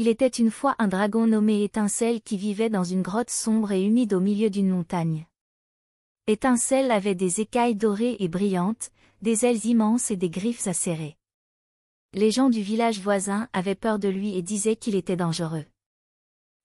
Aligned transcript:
Il 0.00 0.08
était 0.08 0.28
une 0.28 0.50
fois 0.50 0.76
un 0.78 0.88
dragon 0.88 1.26
nommé 1.26 1.62
Étincelle 1.62 2.22
qui 2.22 2.38
vivait 2.38 2.70
dans 2.70 2.84
une 2.84 3.02
grotte 3.02 3.28
sombre 3.28 3.70
et 3.72 3.84
humide 3.84 4.14
au 4.14 4.20
milieu 4.20 4.48
d'une 4.48 4.70
montagne. 4.70 5.26
Étincelle 6.26 6.90
avait 6.90 7.14
des 7.14 7.42
écailles 7.42 7.74
dorées 7.74 8.16
et 8.18 8.28
brillantes, 8.28 8.92
des 9.20 9.44
ailes 9.44 9.66
immenses 9.66 10.10
et 10.10 10.16
des 10.16 10.30
griffes 10.30 10.66
acérées. 10.66 11.18
Les 12.14 12.30
gens 12.30 12.48
du 12.48 12.62
village 12.62 12.98
voisin 12.98 13.50
avaient 13.52 13.74
peur 13.74 13.98
de 13.98 14.08
lui 14.08 14.34
et 14.38 14.40
disaient 14.40 14.74
qu'il 14.74 14.94
était 14.94 15.16
dangereux. 15.16 15.66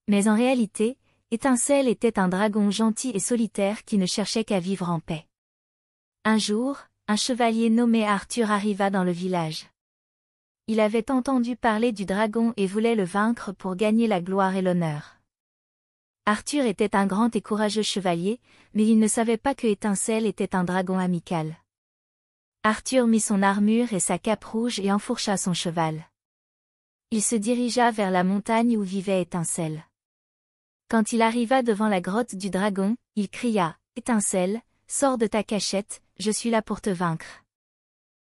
Mais 0.08 0.30
en 0.30 0.36
réalité, 0.38 0.98
Étincelle 1.30 1.90
était 1.90 2.18
un 2.18 2.30
dragon 2.30 2.72
gentil 2.72 3.12
et 3.14 3.20
solitaire 3.20 3.84
qui 3.84 3.98
ne 3.98 4.06
cherchait 4.06 4.46
qu'à 4.46 4.62
vivre 4.62 4.90
en 4.90 5.02
paix. 5.02 5.26
Un 6.24 6.38
jour, 6.38 6.78
un 7.10 7.18
chevalier 7.18 7.70
nommé 7.70 8.08
Arthur 8.08 8.50
arriva 8.50 8.90
dans 8.90 9.04
le 9.04 9.12
village. 9.12 9.68
Il 10.68 10.80
avait 10.80 11.12
entendu 11.12 11.56
parler 11.56 11.92
du 11.92 12.06
dragon 12.06 12.52
et 12.58 12.66
voulait 12.66 12.96
le 12.96 13.04
vaincre 13.04 13.52
pour 13.52 13.76
gagner 13.76 14.08
la 14.08 14.20
gloire 14.20 14.56
et 14.56 14.64
l'honneur. 14.64 15.18
Arthur 16.26 16.66
était 16.66 16.96
un 16.96 17.06
grand 17.06 17.36
et 17.36 17.42
courageux 17.42 17.84
chevalier, 17.84 18.40
mais 18.74 18.88
il 18.88 18.98
ne 18.98 19.08
savait 19.08 19.38
pas 19.38 19.54
que 19.54 19.68
Étincelle 19.68 20.26
était 20.26 20.56
un 20.56 20.64
dragon 20.64 20.98
amical. 20.98 21.56
Arthur 22.64 23.06
mit 23.06 23.20
son 23.20 23.44
armure 23.44 23.94
et 23.94 24.00
sa 24.00 24.18
cape 24.18 24.44
rouge 24.44 24.80
et 24.80 24.92
enfourcha 24.92 25.38
son 25.38 25.54
cheval. 25.54 26.04
Il 27.12 27.22
se 27.22 27.36
dirigea 27.36 27.92
vers 27.92 28.10
la 28.10 28.24
montagne 28.24 28.76
où 28.76 28.82
vivait 28.82 29.22
Étincelle. 29.22 29.86
Quand 30.90 31.14
il 31.14 31.22
arriva 31.22 31.62
devant 31.62 31.90
la 31.90 32.02
grotte 32.02 32.34
du 32.34 32.50
dragon, 32.50 32.96
il 33.16 33.30
cria, 33.30 33.78
Étincelle, 33.96 34.62
sors 34.88 35.20
de 35.20 35.28
ta 35.28 35.44
cachette, 35.44 36.02
je 36.18 36.32
suis 36.32 36.50
là 36.50 36.64
pour 36.64 36.82
te 36.82 36.90
vaincre. 36.90 37.45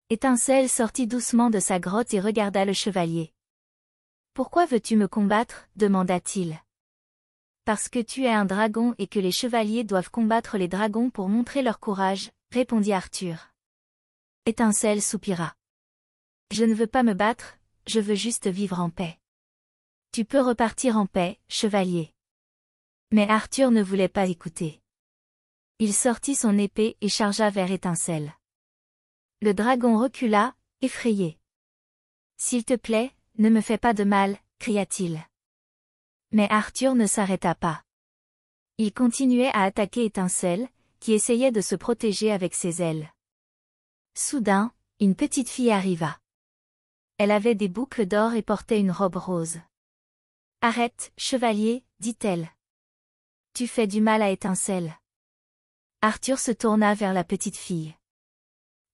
Étincelle 0.10 0.70
sortit 0.70 1.06
doucement 1.06 1.50
de 1.50 1.60
sa 1.60 1.82
grotte 1.82 2.14
et 2.14 2.22
regarda 2.22 2.64
le 2.64 2.72
chevalier. 2.72 3.34
Pourquoi 4.34 4.66
veux-tu 4.66 4.96
me 4.96 5.10
combattre? 5.10 5.68
demanda-t-il. 5.76 6.58
Parce 7.66 7.90
que 7.90 8.00
tu 8.00 8.24
es 8.24 8.32
un 8.32 8.46
dragon 8.46 8.96
et 9.00 9.08
que 9.08 9.20
les 9.20 9.34
chevaliers 9.34 9.84
doivent 9.84 10.10
combattre 10.10 10.58
les 10.58 10.70
dragons 10.70 11.10
pour 11.10 11.28
montrer 11.28 11.62
leur 11.62 11.82
courage, 11.82 12.32
répondit 12.54 12.94
Arthur. 12.94 13.50
Étincelle 14.46 15.02
soupira. 15.02 15.56
Je 16.54 16.64
ne 16.64 16.74
veux 16.74 16.88
pas 16.88 17.04
me 17.04 17.14
battre, 17.14 17.58
je 17.86 18.00
veux 18.00 18.16
juste 18.16 18.48
vivre 18.48 18.80
en 18.80 18.90
paix. 18.90 19.20
Tu 20.14 20.24
peux 20.24 20.40
repartir 20.40 20.96
en 20.96 21.06
paix, 21.06 21.38
chevalier. 21.50 22.14
Mais 23.12 23.28
Arthur 23.28 23.72
ne 23.72 23.84
voulait 23.84 24.08
pas 24.08 24.28
écouter. 24.28 24.82
Il 25.80 25.94
sortit 25.94 26.36
son 26.36 26.58
épée 26.58 26.96
et 27.02 27.10
chargea 27.10 27.50
vers 27.50 27.72
Étincelle. 27.74 28.37
Le 29.40 29.54
dragon 29.54 30.00
recula, 30.00 30.56
effrayé. 30.82 31.38
S'il 32.38 32.66
te 32.66 32.76
plaît, 32.76 33.12
ne 33.38 33.50
me 33.50 33.62
fais 33.62 33.78
pas 33.78 33.94
de 33.94 34.04
mal, 34.04 34.40
cria-t-il. 34.58 35.22
Mais 36.32 36.50
Arthur 36.50 36.96
ne 36.96 37.06
s'arrêta 37.06 37.54
pas. 37.54 37.84
Il 38.80 38.92
continuait 38.94 39.52
à 39.54 39.62
attaquer 39.62 40.06
Étincelle, 40.06 40.68
qui 41.00 41.14
essayait 41.14 41.52
de 41.52 41.62
se 41.62 41.76
protéger 41.76 42.32
avec 42.32 42.56
ses 42.56 42.82
ailes. 42.82 43.14
Soudain, 44.16 44.74
une 45.00 45.16
petite 45.16 45.50
fille 45.50 45.72
arriva. 45.72 46.20
Elle 47.20 47.30
avait 47.30 47.54
des 47.54 47.68
boucles 47.68 48.08
d'or 48.08 48.34
et 48.34 48.42
portait 48.42 48.80
une 48.80 48.92
robe 48.92 49.18
rose. 49.18 49.60
Arrête, 50.62 51.14
chevalier, 51.16 51.84
dit-elle. 52.00 52.50
Tu 53.54 53.68
fais 53.68 53.86
du 53.86 54.02
mal 54.02 54.24
à 54.24 54.32
Étincelle. 54.32 54.98
Arthur 56.02 56.40
se 56.40 56.52
tourna 56.52 56.96
vers 56.96 57.14
la 57.14 57.24
petite 57.24 57.58
fille. 57.58 57.96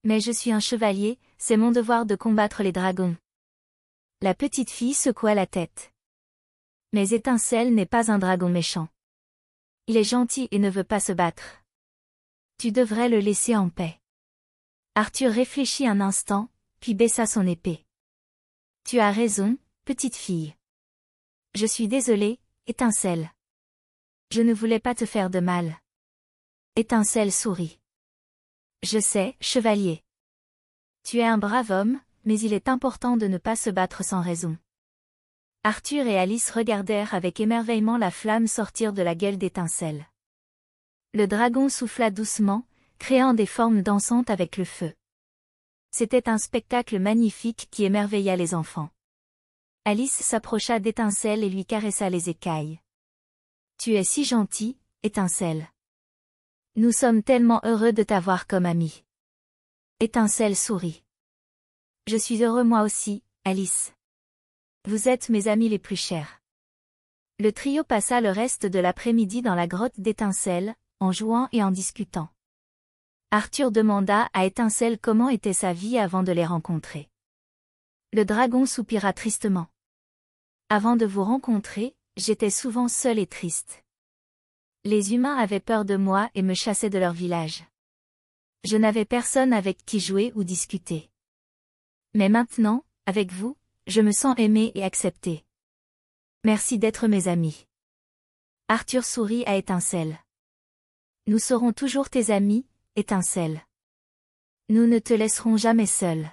Mais 0.03 0.19
je 0.19 0.31
suis 0.31 0.51
un 0.51 0.59
chevalier, 0.59 1.19
c'est 1.37 1.57
mon 1.57 1.71
devoir 1.71 2.05
de 2.05 2.15
combattre 2.15 2.61
les 2.61 2.71
dragons. 2.71 3.15
La 4.21 4.33
petite 4.33 4.69
fille 4.69 4.93
secoua 4.93 5.33
la 5.33 5.47
tête. 5.47 5.93
Mais 6.91 7.09
Étincelle 7.09 7.73
n'est 7.73 7.85
pas 7.85 8.11
un 8.11 8.19
dragon 8.19 8.49
méchant. 8.49 8.87
Il 9.87 9.97
est 9.97 10.03
gentil 10.03 10.47
et 10.51 10.59
ne 10.59 10.69
veut 10.69 10.83
pas 10.83 10.99
se 10.99 11.11
battre. 11.11 11.61
Tu 12.57 12.71
devrais 12.71 13.09
le 13.09 13.19
laisser 13.19 13.55
en 13.55 13.69
paix. 13.69 13.99
Arthur 14.95 15.31
réfléchit 15.31 15.87
un 15.87 15.99
instant, 15.99 16.49
puis 16.79 16.93
baissa 16.93 17.25
son 17.25 17.47
épée. 17.47 17.85
Tu 18.85 18.99
as 18.99 19.11
raison, 19.11 19.57
petite 19.85 20.15
fille. 20.15 20.53
Je 21.55 21.65
suis 21.65 21.87
désolé, 21.87 22.39
étincelle. 22.67 23.31
Je 24.31 24.41
ne 24.41 24.53
voulais 24.53 24.79
pas 24.79 24.95
te 24.95 25.05
faire 25.05 25.29
de 25.29 25.39
mal. 25.39 25.79
Étincelle 26.75 27.31
sourit. 27.31 27.79
Je 28.83 28.99
sais, 28.99 29.37
chevalier. 29.39 30.03
Tu 31.03 31.19
es 31.19 31.23
un 31.23 31.37
brave 31.37 31.71
homme, 31.71 32.01
mais 32.25 32.37
il 32.37 32.51
est 32.51 32.67
important 32.67 33.15
de 33.15 33.27
ne 33.27 33.37
pas 33.37 33.55
se 33.55 33.69
battre 33.69 34.03
sans 34.03 34.21
raison. 34.21 34.57
Arthur 35.63 36.05
et 36.05 36.19
Alice 36.19 36.51
regardèrent 36.51 37.13
avec 37.13 37.39
émerveillement 37.39 37.97
la 37.97 38.11
flamme 38.11 38.45
sortir 38.45 38.91
de 38.91 39.01
la 39.01 39.15
gueule 39.15 39.37
d'étincelle. 39.37 40.05
Le 41.13 41.27
dragon 41.27 41.69
souffla 41.69 42.11
doucement, 42.11 42.65
créant 42.99 43.33
des 43.33 43.45
formes 43.45 43.83
dansantes 43.83 44.29
avec 44.29 44.57
le 44.57 44.65
feu. 44.65 44.93
C'était 45.91 46.27
un 46.27 46.37
spectacle 46.37 46.99
magnifique 46.99 47.69
qui 47.71 47.85
émerveilla 47.85 48.35
les 48.35 48.53
enfants. 48.53 48.89
Alice 49.85 50.11
s'approcha 50.11 50.79
d'Étincelle 50.79 51.45
et 51.45 51.49
lui 51.49 51.65
caressa 51.65 52.09
les 52.09 52.29
écailles. 52.29 52.81
Tu 53.77 53.93
es 53.93 54.03
si 54.03 54.25
gentil, 54.25 54.77
Étincelle. 55.03 55.69
Nous 56.75 56.91
sommes 56.91 57.21
tellement 57.21 57.61
heureux 57.63 57.93
de 57.93 58.01
t'avoir 58.01 58.47
comme 58.47 58.65
ami. 58.65 59.03
Étincelle 59.99 60.55
sourit. 60.55 61.03
Je 62.07 62.17
suis 62.17 62.43
heureux 62.43 62.63
moi 62.63 62.81
aussi, 62.81 63.21
Alice. 63.45 63.93
Vous 64.87 65.07
êtes 65.07 65.29
mes 65.29 65.47
amis 65.47 65.69
les 65.69 65.77
plus 65.77 65.95
chers. 65.95 66.41
Le 67.37 67.51
trio 67.51 67.83
passa 67.83 68.21
le 68.21 68.31
reste 68.31 68.65
de 68.65 68.79
l'après-midi 68.79 69.43
dans 69.43 69.53
la 69.53 69.67
grotte 69.67 69.99
d'Étincelle, 69.99 70.73
en 70.99 71.11
jouant 71.11 71.47
et 71.51 71.61
en 71.61 71.69
discutant. 71.69 72.29
Arthur 73.29 73.71
demanda 73.71 74.31
à 74.33 74.45
Étincelle 74.45 74.97
comment 74.97 75.29
était 75.29 75.53
sa 75.53 75.73
vie 75.73 75.99
avant 75.99 76.23
de 76.23 76.31
les 76.31 76.45
rencontrer. 76.45 77.07
Le 78.13 78.25
dragon 78.25 78.65
soupira 78.65 79.13
tristement. 79.13 79.67
Avant 80.69 80.95
de 80.95 81.05
vous 81.05 81.23
rencontrer, 81.23 81.95
j'étais 82.17 82.49
souvent 82.49 82.87
seul 82.87 83.19
et 83.19 83.27
triste. 83.27 83.82
Les 84.85 85.13
humains 85.13 85.37
avaient 85.37 85.61
peur 85.61 85.85
de 85.85 85.95
moi 85.95 86.29
et 86.35 86.41
me 86.41 86.53
chassaient 86.53 86.89
de 86.89 86.97
leur 86.97 87.13
village. 87.13 87.63
Je 88.65 88.75
n'avais 88.75 89.05
personne 89.05 89.53
avec 89.53 89.85
qui 89.85 90.01
jouer 90.01 90.33
ou 90.35 90.43
discuter. 90.43 91.09
Mais 92.13 92.27
maintenant, 92.27 92.83
avec 93.05 93.31
vous, 93.31 93.57
je 93.87 94.01
me 94.01 94.11
sens 94.11 94.35
aimé 94.37 94.73
et 94.75 94.83
accepté. 94.83 95.45
Merci 96.43 96.79
d'être 96.79 97.07
mes 97.07 97.29
amis. 97.29 97.65
Arthur 98.67 99.05
sourit 99.05 99.45
à 99.45 99.55
Étincelle. 99.55 100.19
Nous 101.27 101.39
serons 101.39 101.71
toujours 101.71 102.09
tes 102.09 102.31
amis, 102.31 102.65
étincelle. 102.97 103.65
Nous 104.67 104.87
ne 104.87 104.99
te 104.99 105.13
laisserons 105.13 105.55
jamais 105.55 105.85
seul. 105.85 106.29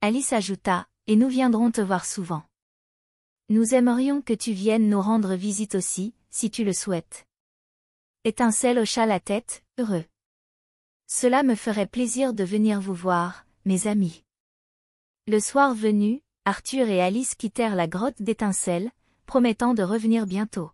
Alice 0.00 0.32
ajouta, 0.32 0.86
et 1.06 1.16
nous 1.16 1.28
viendrons 1.28 1.70
te 1.70 1.82
voir 1.82 2.06
souvent. 2.06 2.44
Nous 3.50 3.74
aimerions 3.74 4.22
que 4.22 4.32
tu 4.32 4.52
viennes 4.52 4.88
nous 4.88 5.02
rendre 5.02 5.34
visite 5.34 5.74
aussi, 5.74 6.14
si 6.30 6.50
tu 6.50 6.64
le 6.64 6.72
souhaites. 6.72 7.26
Étincelle 8.26 8.78
hocha 8.78 9.04
la 9.04 9.20
tête, 9.20 9.62
heureux. 9.78 10.06
Cela 11.06 11.42
me 11.42 11.54
ferait 11.54 11.86
plaisir 11.86 12.32
de 12.32 12.42
venir 12.42 12.80
vous 12.80 12.94
voir, 12.94 13.44
mes 13.66 13.86
amis. 13.86 14.24
Le 15.26 15.40
soir 15.40 15.74
venu, 15.74 16.22
Arthur 16.46 16.88
et 16.88 17.02
Alice 17.02 17.34
quittèrent 17.34 17.76
la 17.76 17.86
grotte 17.86 18.22
d'Étincelle, 18.22 18.90
promettant 19.26 19.74
de 19.74 19.82
revenir 19.82 20.26
bientôt. 20.26 20.70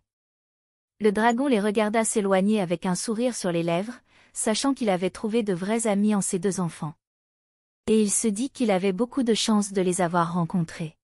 Le 1.01 1.11
dragon 1.11 1.47
les 1.47 1.59
regarda 1.59 2.05
s'éloigner 2.05 2.61
avec 2.61 2.85
un 2.85 2.95
sourire 2.95 3.35
sur 3.35 3.51
les 3.51 3.63
lèvres, 3.63 3.99
sachant 4.31 4.73
qu'il 4.73 4.89
avait 4.89 5.09
trouvé 5.09 5.43
de 5.43 5.53
vrais 5.53 5.87
amis 5.87 6.15
en 6.15 6.21
ses 6.21 6.39
deux 6.39 6.61
enfants. 6.61 6.93
Et 7.87 8.01
il 8.01 8.11
se 8.11 8.29
dit 8.29 8.49
qu'il 8.49 8.71
avait 8.71 8.93
beaucoup 8.93 9.23
de 9.23 9.33
chance 9.33 9.73
de 9.73 9.81
les 9.81 9.99
avoir 9.99 10.35
rencontrés. 10.35 10.95